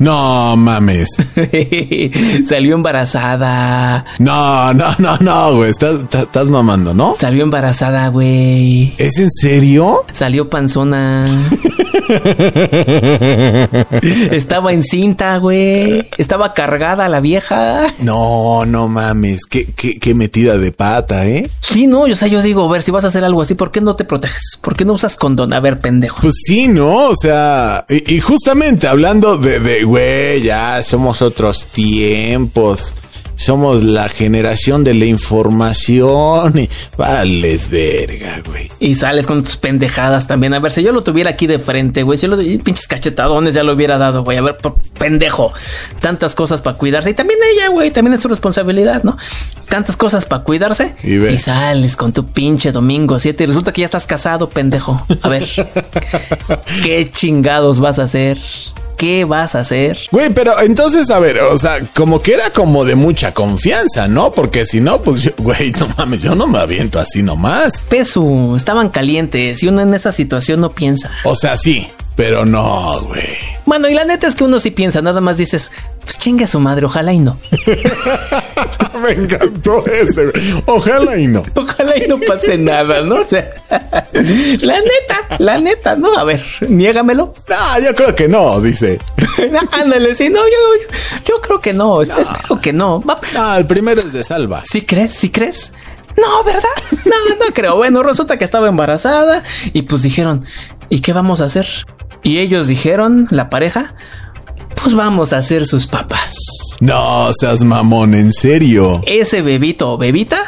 [0.02, 1.10] No mames.
[2.50, 4.04] Salió embarazada.
[4.18, 5.70] No, no, no, no, güey.
[5.70, 7.14] Estás, estás- mamando, ¿no?
[7.20, 8.96] Salió embarazada, güey.
[8.98, 10.04] ¿Es en serio?
[10.12, 11.28] Salió panzona.
[14.32, 16.10] Estaba encinta, güey.
[16.18, 17.88] Estaba cargada la vieja.
[18.00, 19.46] No, no mames.
[19.46, 21.50] Qué, qué, qué metida de pata, ¿eh?
[21.60, 23.72] Sí, no, o sea, yo digo, a ver, si vas a hacer algo así, ¿por
[23.72, 24.58] qué no te proteges?
[24.62, 25.54] ¿Por qué no usas condón?
[25.54, 26.22] A ver, pendejo.
[26.22, 27.10] Pues sí, ¿no?
[27.10, 32.96] O sea, y, y justamente hablando de, de, güey, ya somos otros tiempos.
[33.36, 38.72] Somos la generación de la información y vales verga, güey.
[38.80, 40.54] Y sales con tus pendejadas también.
[40.54, 42.88] A ver, si yo lo tuviera aquí de frente, güey, si yo lo y pinches
[42.88, 44.38] cachetadones ya lo hubiera dado, güey.
[44.38, 44.58] A ver,
[44.98, 45.52] pendejo.
[46.00, 47.10] Tantas cosas para cuidarse.
[47.10, 49.18] Y también ella, güey, también es su responsabilidad, ¿no?
[49.68, 50.94] Tantas cosas para cuidarse.
[51.04, 51.38] Y ve.
[51.40, 55.04] sales con tu pinche domingo 7 y resulta que ya estás casado, pendejo.
[55.24, 55.44] A ver,
[56.84, 58.38] ¿qué chingados vas a hacer?
[59.02, 59.98] ¿Qué vas a hacer?
[60.12, 64.30] Güey, pero entonces, a ver, o sea, como que era como de mucha confianza, ¿no?
[64.32, 67.82] Porque si no, pues, yo- güey, no mames, yo no me aviento así nomás.
[67.90, 71.10] Pesu, estaban calientes y uno en esa situación no piensa.
[71.24, 73.38] O sea, sí, pero no, güey.
[73.66, 75.72] Bueno, y la neta es que uno sí piensa, nada más dices,
[76.04, 77.40] pues chingue a su madre, ojalá y no.
[79.02, 80.32] me encantó ese.
[80.66, 81.44] Ojalá y no.
[81.56, 83.16] Ojalá y no pase nada, ¿no?
[83.16, 86.18] O sea, la neta, la neta, ¿no?
[86.18, 87.34] A ver, niégamelo.
[87.50, 89.00] No, yo creo que no, dice.
[89.72, 93.04] Ándale, sí, no, yo, yo creo que no, espero que no.
[93.34, 94.62] No, el primero es de salva.
[94.66, 95.14] ¿Sí crees?
[95.14, 95.74] ¿Sí crees?
[96.18, 96.62] No, ¿verdad?
[97.06, 97.78] No, no creo.
[97.78, 100.46] Bueno, resulta que estaba embarazada y pues dijeron,
[100.90, 101.68] ¿y qué vamos a hacer?
[102.24, 103.96] Y ellos dijeron, la pareja,
[104.76, 106.36] pues vamos a hacer sus papas.
[106.80, 109.02] No, seas mamón, en serio.
[109.06, 110.40] Ese bebito o bebita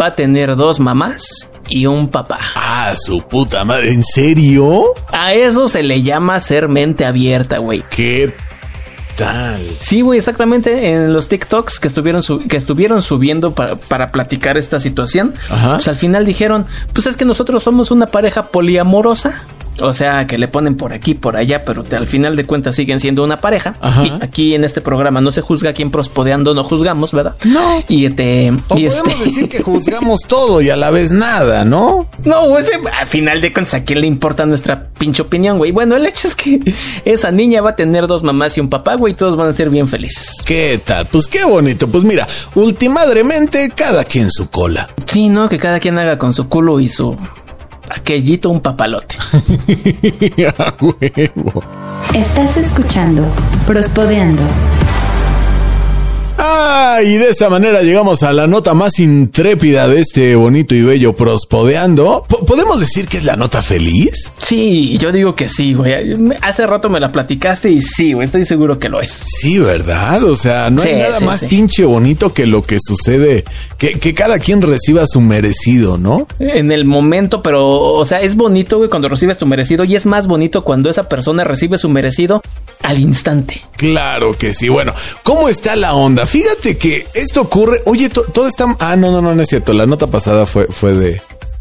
[0.00, 2.38] va a tener dos mamás y un papá.
[2.54, 4.84] Ah, su puta madre, ¿en serio?
[5.12, 7.82] A eso se le llama ser mente abierta, güey.
[7.90, 8.34] ¿Qué
[9.16, 9.60] tal?
[9.80, 10.90] Sí, güey, exactamente.
[10.90, 15.74] En los TikToks que estuvieron, que estuvieron subiendo para, para platicar esta situación, Ajá.
[15.74, 19.42] pues al final dijeron, pues es que nosotros somos una pareja poliamorosa.
[19.80, 22.76] O sea, que le ponen por aquí, por allá, pero te- al final de cuentas
[22.76, 23.74] siguen siendo una pareja.
[23.80, 24.04] Ajá.
[24.04, 27.34] Y aquí en este programa no se juzga a quien prospodeando no juzgamos, ¿verdad?
[27.44, 27.82] No.
[27.88, 28.52] Y este...
[28.68, 32.08] O y podemos este decir que juzgamos todo y a la vez nada, ¿no?
[32.24, 35.72] No, güey, ese- al final de cuentas, ¿a quién le importa nuestra pinche opinión, güey?
[35.72, 36.60] Bueno, el hecho es que
[37.04, 39.52] esa niña va a tener dos mamás y un papá, güey, y todos van a
[39.52, 40.36] ser bien felices.
[40.44, 41.06] ¿Qué tal?
[41.06, 41.88] Pues qué bonito.
[41.88, 44.88] Pues mira, ultimadremente cada quien su cola.
[45.06, 45.48] Sí, ¿no?
[45.48, 47.16] Que cada quien haga con su culo y su
[47.90, 49.16] aquellito un papalote.
[50.58, 51.62] A huevo.
[52.14, 53.24] Estás escuchando
[53.66, 54.42] Prospodeando.
[56.56, 60.82] Ah, y de esa manera llegamos a la nota más intrépida de este bonito y
[60.82, 62.24] bello prospodeando.
[62.28, 64.32] Po- ¿Podemos decir que es la nota feliz?
[64.38, 65.92] Sí, yo digo que sí, güey.
[66.42, 69.10] Hace rato me la platicaste y sí, güey, estoy seguro que lo es.
[69.10, 70.22] Sí, ¿verdad?
[70.22, 71.46] O sea, no hay Sí, nada sí, más sí.
[71.46, 73.44] pinche bonito que lo que sucede,
[73.76, 76.28] que, que cada quien reciba su merecido, ¿no?
[76.38, 80.06] En el momento, pero, o sea, es bonito, güey, cuando recibes tu merecido y es
[80.06, 82.40] más bonito cuando esa persona recibe su merecido
[82.82, 83.60] al instante.
[83.76, 84.68] Claro que sí.
[84.68, 86.26] Bueno, ¿cómo está la onda?
[86.26, 86.43] Fíjate
[86.78, 87.82] que esto ocurre.
[87.86, 88.64] Oye, to- todo está.
[88.80, 89.72] Ah, no, no, no, no es cierto.
[89.72, 91.20] La nota pasada fue, fue de.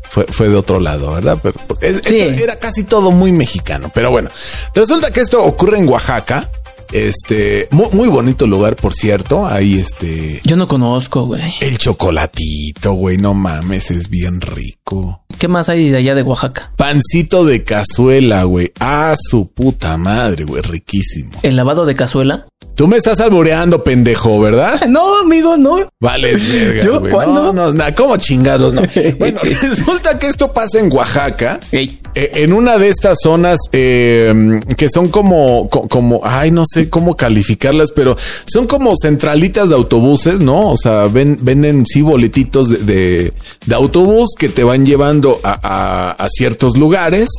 [0.09, 1.39] Fue, fue de otro lado, ¿verdad?
[1.41, 2.19] Pero es- Sí.
[2.19, 3.91] esto era casi todo muy mexicano.
[3.93, 4.29] Pero bueno,
[4.75, 6.49] resulta que esto ocurre en Oaxaca.
[6.91, 9.47] Este, muy, muy bonito lugar, por cierto.
[9.47, 11.55] Ahí, este, Yo no conozco, güey.
[11.59, 15.22] el chocolatito, güey, no mames, es bien rico.
[15.43, 16.71] ¿Qué más hay de allá de Oaxaca?
[16.77, 18.71] Pancito de cazuela, güey.
[18.79, 21.31] Ah, su puta madre, güey, riquísimo.
[21.43, 22.45] ¿El lavado de cazuela?
[22.75, 24.85] Tú me estás alboreando, pendejo, ¿verdad?
[24.87, 25.85] No, amigo, no.
[25.99, 27.01] Vale, verga, ¿Yo?
[27.01, 27.51] ¿Cuándo?
[27.51, 28.73] No, no, na- ¿cómo chingados?
[28.73, 28.83] No.
[29.19, 31.59] Bueno, resulta que esto pasa en Oaxaca.
[31.73, 31.99] Ey.
[32.15, 36.89] eh, En una de estas zonas eh, que son como, co- como, ay, no sé
[36.89, 40.71] cómo calificarlas, pero son como centralitas de autobuses, ¿no?
[40.71, 43.33] O sea, ven- venden sí boletitos de, de,
[43.65, 47.29] de autobús que te van llevando a, a- a ciertos lugares,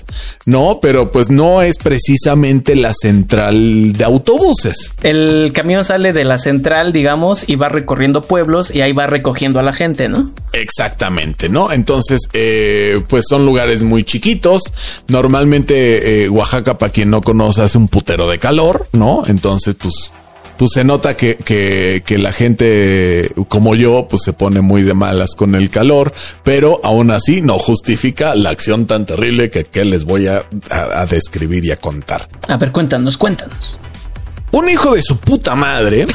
[0.47, 0.79] ¿no?
[0.81, 4.93] Pero pues no es precisamente la central de autobuses.
[5.03, 9.61] El camión sale de la central, digamos, y va recorriendo pueblos y ahí va recogiendo
[9.61, 10.31] a la gente, ¿no?
[10.53, 11.73] Exactamente, ¿no?
[11.73, 14.63] Entonces, eh, pues son lugares muy chiquitos.
[15.09, 19.25] Normalmente eh, Oaxaca, para quien no conoce, hace un putero de calor, ¿no?
[19.27, 20.11] Entonces, pues,
[20.57, 24.95] pues se nota que, que, que la gente como yo, pues se pone muy de
[24.95, 26.13] malas con el calor,
[26.43, 31.01] pero aún así no justifica la acción tan terrible que, que les voy a, a-
[31.03, 32.29] a describir y a contar.
[32.49, 33.79] A ver, cuéntanos, cuéntanos.
[34.55, 36.07] Un hijo de su puta madre,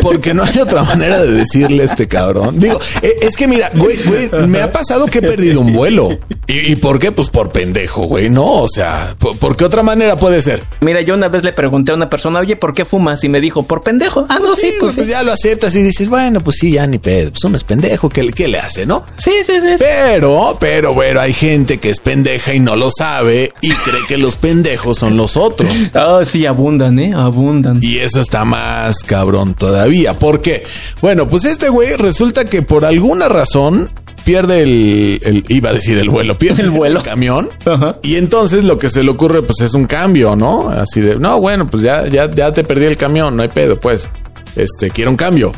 [0.00, 2.58] porque no hay otra manera de decirle a este cabrón.
[2.58, 6.08] Digo, eh, es que mira, güey, güey, me ha pasado que he perdido un vuelo.
[6.46, 7.12] ¿Y, y por qué?
[7.12, 10.62] Pues por pendejo, güey, no, o sea, ¿por, por qué otra manera puede ser?
[10.80, 13.22] Mira, yo una vez le pregunté a una persona, oye, ¿por qué fumas?
[13.24, 14.24] Y me dijo, por pendejo.
[14.28, 15.04] Ah, no, sí, pues sí.
[15.06, 18.08] ya lo aceptas y dices, bueno, pues sí, ya ni pedo, pues uno es pendejo,
[18.08, 19.04] ¿qué, le- qué le hace, no?
[19.16, 19.68] Sí, sí, sí.
[19.78, 19.84] sí.
[19.84, 24.16] Pero, pero, bueno, hay gente que es pendeja y no lo sabe y cree que
[24.18, 25.72] los pendejos son los otros.
[25.94, 27.12] Ah, sí, abundan, ¿eh?
[27.14, 27.81] Abundan.
[27.82, 30.18] Y eso está más cabrón todavía.
[30.18, 30.62] ¿Por qué?
[31.02, 33.90] Bueno, pues este güey resulta que por alguna razón
[34.24, 37.02] pierde el, el- iba a decir el vuelo, pierde El vuelo.
[37.02, 37.50] camión.
[37.66, 37.96] Ajá.
[38.02, 40.68] Y entonces lo que se le ocurre pues es un cambio, ¿no?
[40.70, 43.80] Así de, no, bueno, pues ya, ya, ya te perdí el camión, no hay pedo,
[43.80, 44.08] pues.
[44.54, 45.50] Este, quiero un cambio.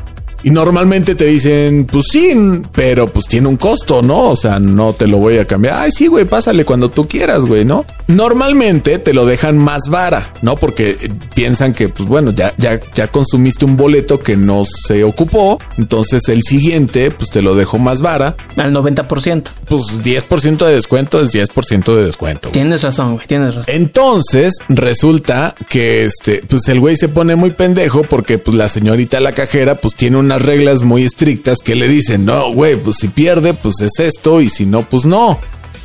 [0.45, 2.35] Y normalmente te dicen, pues sí,
[2.73, 4.29] pero pues tiene un costo, ¿no?
[4.29, 5.77] O sea, no te lo voy a cambiar.
[5.79, 7.87] Ay, sí, güey, pásale cuando tú quieras, güey, ¿no?
[8.09, 10.57] Normalmente te lo dejan más vara, ¿no?
[10.57, 15.03] Porque eh, piensan que, pues bueno, ya, ya, ya consumiste un boleto que no se
[15.03, 15.59] ocupó.
[15.79, 18.37] Entonces el siguiente, pues te lo dejo más vara.
[18.57, 19.45] Al 90%.
[19.67, 22.51] Pues 10% de descuento es 10% de descuento.
[22.51, 22.53] güey.
[22.53, 23.75] Tienes razón, güey, tienes razón.
[23.75, 29.21] Entonces resulta que este, pues el güey se pone muy pendejo porque pues la señorita
[29.21, 33.55] la cajera pues tiene reglas muy estrictas que le dicen, no, güey, pues si pierde
[33.55, 35.39] pues es esto y si no pues no.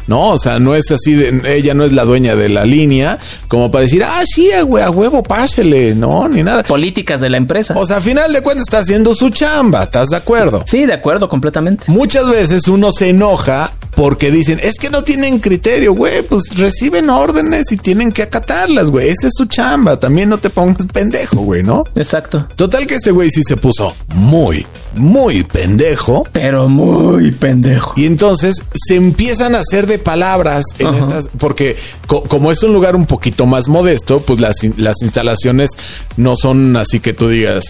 [0.10, 3.19] No, o sea, no es así de, ella no es la dueña de la línea
[3.48, 6.63] como para decir, ah, sí, güey, a huevo, pásele, no, ni nada.
[6.63, 7.76] Políticas de la empresa.
[7.78, 10.63] O sea, a final de cuentas está haciendo su chamba, ¿estás de acuerdo?
[10.65, 11.86] Sí, de acuerdo, completamente.
[11.88, 17.10] Muchas veces uno se enoja porque dicen, es que no tienen criterio, güey, pues reciben
[17.10, 19.10] órdenes y tienen que acatarlas, güey.
[19.10, 20.00] Esa es su chamba.
[20.00, 21.84] También no te pongas pendejo, güey, ¿no?
[21.95, 22.48] Exacto.
[22.56, 26.26] Total que este güey sí se puso muy, muy pendejo.
[26.32, 27.93] Pero muy pendejo.
[27.98, 30.98] Y entonces se empiezan a hacer de palabras en Ajá.
[30.98, 31.76] estas, porque
[32.08, 35.70] co- como es un lugar un poquito más modesto, pues las, las instalaciones
[36.18, 37.66] no son así que tú digas,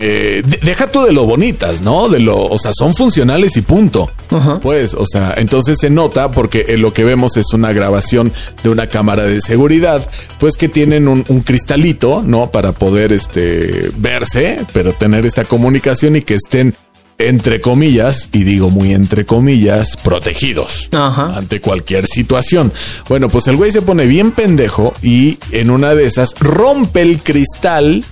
[0.00, 2.08] eh, de- deja tú de lo bonitas, ¿no?
[2.08, 4.10] De lo, o sea, son funcionales y punto.
[4.30, 4.58] Ajá.
[4.60, 8.32] Pues, o sea, entonces se nota porque eh, lo que vemos es una grabación
[8.64, 10.04] de una cámara de seguridad,
[10.40, 12.50] pues que tienen un, un cristalito, ¿no?
[12.50, 16.74] Para poder, este, verse, pero tener esta comunicación y que estén
[17.18, 21.36] entre comillas, y digo muy entre comillas, protegidos Ajá.
[21.36, 22.72] ante cualquier situación.
[23.08, 27.20] Bueno, pues el güey se pone bien pendejo y en una de esas rompe el
[27.20, 28.04] cristal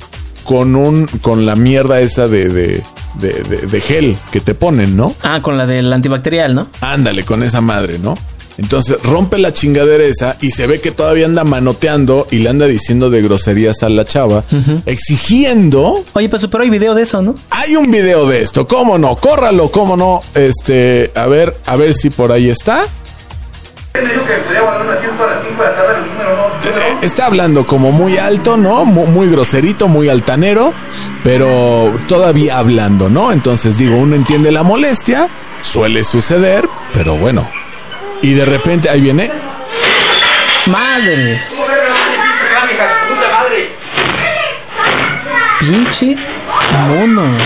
[0.45, 2.83] con un con la mierda esa de, de,
[3.21, 5.15] de, de- de gel que te ponen, ¿no?
[5.23, 6.69] Ah, con la del antibacterial, ¿no?
[6.81, 8.17] Ándale con esa madre, ¿no?
[8.59, 12.67] Entonces rompe la chingadera esa y se ve que todavía anda manoteando y le anda
[12.67, 14.45] diciendo de groserías a la chava,
[14.87, 17.35] exigiendo Oye, pues pero hay video de eso, ¿no?
[17.51, 19.17] hay un video de esto, ¿cómo no?
[19.17, 20.21] Córralo, ¿cómo no?
[20.35, 22.83] Este, a ver, a ver si por ahí está.
[23.95, 26.37] Me dijo que podía guardar un asiento a las 5 de la tarde, el número
[26.37, 26.93] no.
[26.93, 28.85] Eh, Está hablando como muy alto, ¿no?
[28.85, 30.73] Mu- Muy, groserito, muy altanero,
[31.23, 33.33] pero todavía hablando, ¿no?
[33.33, 35.29] Entonces digo, uno entiende la molestia,
[35.63, 37.49] suele suceder, pero bueno.
[38.23, 39.31] Y de repente ahí viene,
[40.67, 41.69] Madres.
[43.09, 43.77] ¡Puta madre!
[45.59, 46.17] Pinche
[46.87, 47.39] mono.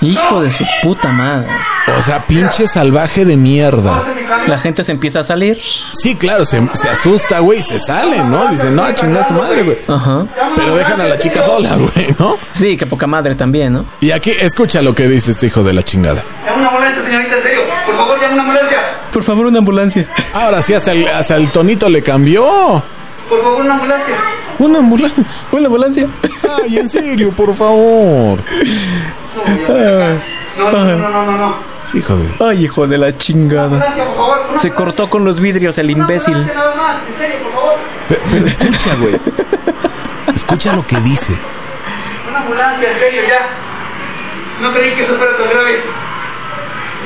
[0.00, 1.48] Hijo de su puta madre.
[1.94, 4.06] o sea, pinche salvaje de mierda.
[4.46, 5.58] La gente se empieza a salir.
[5.92, 8.48] Sí, claro, se, se asusta, güey, y se sale, ¿no?
[8.48, 9.78] Dicen, no, chinga su madre, güey.
[9.86, 10.26] Ajá.
[10.56, 12.38] Pero dejan a la chica sola, güey, ¿no?
[12.52, 13.84] Sí, que poca madre también, ¿no?
[14.00, 16.24] Y aquí, escucha lo que dice este hijo de la chingada.
[16.56, 16.70] Una
[17.04, 17.36] señorita,
[18.20, 19.10] Por favor, una ambulancia.
[19.12, 20.08] Por favor, una ambulancia.
[20.34, 22.44] Ahora sí, hasta el, hasta el tonito le cambió.
[23.28, 24.16] Por favor, una ambulancia.
[24.58, 25.24] Una ambulancia.
[25.52, 26.06] Una ambulancia.
[26.62, 28.42] Ay, en serio, por favor.
[30.58, 31.38] No, no, no, no, no, no.
[31.38, 31.70] no.
[31.84, 32.28] Sí, hijo de...
[32.40, 33.82] Ay, hijo de la chingada.
[34.56, 36.36] Se cortó con los vidrios el imbécil.
[38.06, 39.14] pero escucha, güey.
[40.34, 41.32] Escucha lo que dice.
[42.28, 44.60] Una ambulancia, en serio, ya.
[44.60, 45.82] No creí que eso fuera tan grave.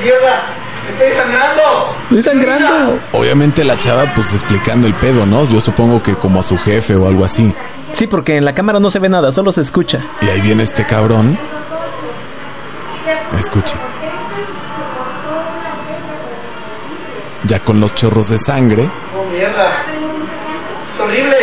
[0.03, 1.97] Mierda, estoy sangrando.
[2.03, 3.01] Estoy sangrando.
[3.13, 5.45] Obviamente la chava, pues explicando el pedo, ¿no?
[5.45, 7.55] Yo supongo que como a su jefe o algo así.
[7.93, 10.01] Sí, porque en la cámara no se ve nada, solo se escucha.
[10.21, 11.39] Y ahí viene este cabrón.
[13.39, 13.77] Escuche.
[17.45, 18.91] Ya con los chorros de sangre.
[19.15, 19.83] Oh, mierda.
[20.95, 21.37] Es horrible.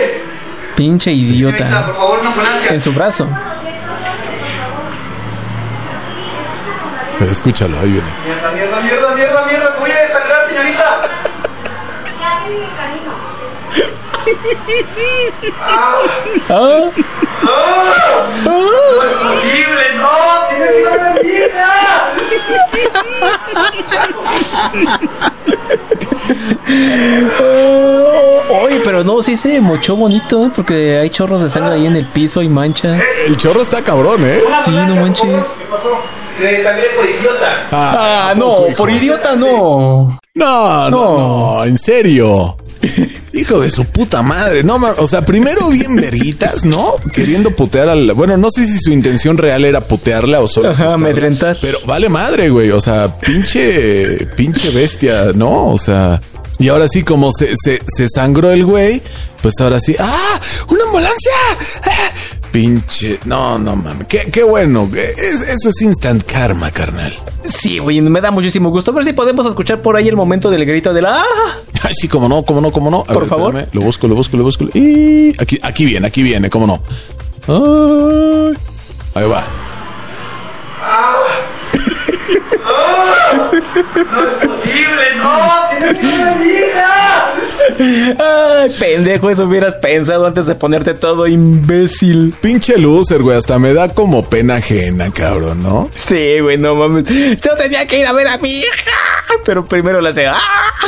[0.76, 1.84] Pinche por idiota.
[1.94, 2.74] favor, una ambulancia.
[2.74, 3.30] En su brazo.
[7.22, 8.08] Pero escúchalo, ahí viene.
[8.24, 9.76] Mierda, mierda, mierda, mierda, mierda.
[9.80, 11.02] Voy a desangrar, señorita.
[15.60, 15.96] Ah,
[16.50, 16.90] Ah,
[17.48, 18.58] ah, no
[19.04, 20.10] es posible, no.
[20.50, 21.68] Tiene que ir a la mierda.
[27.40, 30.52] oh, oye, pero no, sí se mochó bonito, ¿eh?
[30.56, 33.04] porque hay chorros de sangre ahí en el piso, hay manchas.
[33.28, 34.42] El chorro está cabrón, ¿eh?
[34.66, 35.48] Sí, no manches.
[35.60, 36.21] ¿Qué pasó?
[36.42, 37.70] Le sangré por idiota.
[37.72, 40.20] Ah, ¿a no, hijo por idiota no.
[40.34, 41.18] No, no, No.
[41.60, 42.58] no, en serio.
[43.34, 44.62] Hijo de su puta madre.
[44.62, 46.96] No, o sea, primero bien verguitas, ¿no?
[47.14, 48.12] Queriendo putear al.
[48.14, 50.72] Bueno, no sé si su intención real era putearla o solo.
[50.72, 51.58] Ajá, amedrentar.
[51.62, 52.72] Pero vale madre, güey.
[52.72, 54.26] O sea, pinche.
[54.36, 55.68] Pinche bestia, ¿no?
[55.68, 56.20] O sea.
[56.60, 59.02] Y ahora sí, como se, se, se sangró el güey,
[59.42, 59.96] pues ahora sí.
[59.98, 60.40] ¡Ah!
[60.68, 61.32] ¡Una ambulancia!
[61.86, 62.10] ¡Ah!
[62.52, 63.20] Pinche.
[63.26, 64.08] No, no mames.
[64.08, 64.90] Qué, qué bueno.
[64.94, 67.14] Es- eso es instant karma, carnal.
[67.48, 68.92] Sí, güey, me da muchísimo gusto.
[68.92, 71.18] A ver si podemos escuchar por ahí el momento del grito de la...
[71.22, 71.24] ¡Ah!
[71.84, 73.00] Ay, sí, cómo no, cómo no, cómo no.
[73.08, 73.56] A Por favor.
[73.56, 74.66] espérame, Lo busco, lo busco, lo busco.
[74.74, 76.82] Y aquí, aquí viene, aquí viene, cómo no.
[77.48, 78.54] Ay.
[79.16, 79.48] Ahí va.
[84.12, 85.40] No es posible, no.
[85.80, 87.42] Tiene que ir a la mierda.
[88.20, 92.34] Ay, pendejo, eso hubieras pensado antes de ponerte todo imbécil.
[92.42, 93.38] Pinche loser, güey.
[93.38, 95.90] Hasta me da como pena ajena, cabrón, ¿no?
[95.96, 97.06] Sí, güey, no mames.
[97.42, 98.92] Yo tenía que ir a ver a mi hija.
[99.46, 100.28] Pero primero le hace...
[100.28, 100.38] ¡Ah!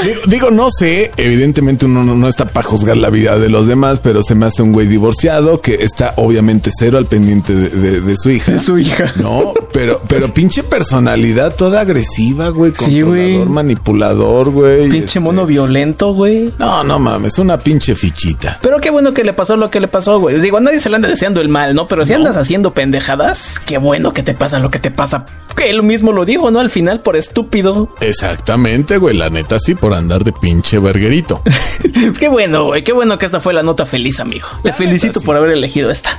[0.04, 3.68] Digo, digo, no sé, evidentemente uno no, no está para juzgar la vida de los
[3.68, 7.70] demás, pero se me hace un güey divorciado que está obviamente cero al pendiente de,
[7.70, 8.52] de- de su hija.
[8.54, 9.06] De su hija.
[9.18, 12.72] No, pero, pero pinche personalidad toda agresiva, güey.
[12.72, 13.46] Sí, Controlador, güey.
[13.46, 14.90] manipulador, güey.
[14.90, 16.52] Pinche este- mono violento, güey.
[16.58, 18.58] No, no mames, una pinche fichita.
[18.62, 20.40] Pero qué bueno que le pasó lo que le pasó, güey.
[20.40, 21.88] Digo, a nadie se le anda deseando el mal, ¿no?
[21.88, 25.26] Pero si andas haciendo pendejadas, qué bueno que te pasa lo que te pasa.
[25.56, 26.60] Que él mismo lo dijo, ¿no?
[26.60, 27.90] Al final, por estúpido.
[28.02, 29.16] Exactamente, güey.
[29.18, 31.42] La neta sí, por andar de pinche verguerito.
[32.20, 32.84] qué bueno, güey.
[32.84, 34.48] Qué bueno que esta fue la nota feliz, amigo.
[34.64, 35.26] Te La felicito neta, sí.
[35.26, 36.18] por haber elegido esta.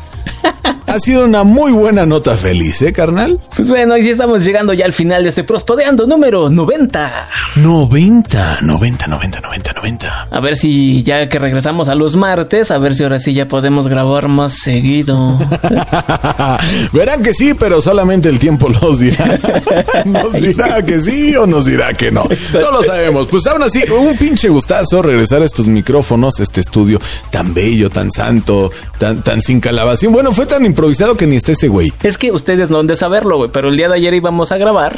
[0.87, 3.41] Ha sido una muy buena nota feliz, ¿eh, carnal?
[3.57, 7.29] Pues bueno, y estamos llegando ya al final de este Prospodeando número 90.
[7.57, 10.29] 90, 90, 90, 90, 90.
[10.31, 13.49] A ver si ya que regresamos a los martes, a ver si ahora sí ya
[13.49, 15.39] podemos grabar más seguido.
[16.93, 19.39] Verán que sí, pero solamente el tiempo los dirá.
[20.05, 22.25] Nos dirá que sí o nos dirá que no.
[22.53, 23.27] No lo sabemos.
[23.29, 27.01] Pues aún así, un pinche gustazo regresar a estos micrófonos, este estudio
[27.31, 30.13] tan bello, tan santo, tan, tan sin calabacín.
[30.13, 31.93] Bueno, fue tan improvisado que ni está ese güey.
[32.05, 34.57] Es que ustedes no han de saberlo, güey, pero el día de ayer íbamos a
[34.57, 34.97] grabar,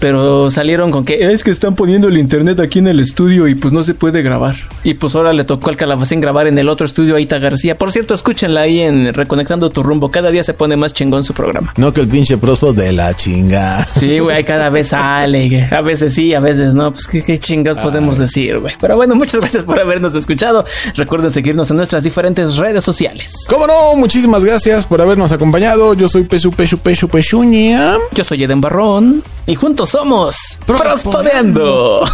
[0.00, 3.54] pero salieron con que es que están poniendo el internet aquí en el estudio y
[3.54, 4.56] pues no se puede grabar.
[4.82, 7.78] Y pues ahora le tocó al Calabacín grabar en el otro estudio a Ita García.
[7.78, 10.10] Por cierto, escúchenla ahí en Reconectando tu rumbo.
[10.10, 11.72] Cada día se pone más chingón su programa.
[11.76, 13.86] No que el pinche prospo de la chinga.
[13.86, 15.68] Sí, güey, cada vez sale.
[15.70, 16.90] A veces sí, a veces no.
[16.90, 18.74] Pues qué, qué chingas podemos decir, güey.
[18.80, 20.64] Pero bueno, muchas gracias por habernos escuchado.
[20.96, 23.46] Recuerden seguirnos en nuestras diferentes redes sociales.
[23.48, 23.94] ¿Cómo no?
[23.94, 25.94] Muchísimas gracias por habernos acompañado.
[25.94, 27.96] Yo soy Pesu, Pesu, Pesu, Pesuña.
[28.12, 32.04] Yo soy Eden Barrón y juntos somos Prospodeando.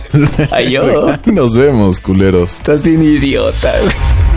[0.50, 0.82] Ay, yo.
[1.26, 2.54] Nos vemos, culeros.
[2.54, 3.72] Estás bien idiota.
[3.82, 4.29] güey.